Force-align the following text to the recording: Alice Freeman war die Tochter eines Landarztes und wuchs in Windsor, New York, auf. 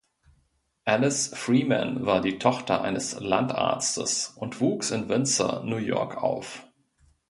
Alice 0.83 1.27
Freeman 1.35 2.07
war 2.07 2.21
die 2.21 2.39
Tochter 2.39 2.81
eines 2.81 3.19
Landarztes 3.19 4.29
und 4.35 4.59
wuchs 4.59 4.89
in 4.89 5.09
Windsor, 5.09 5.63
New 5.63 5.77
York, 5.77 6.17
auf. 6.23 6.65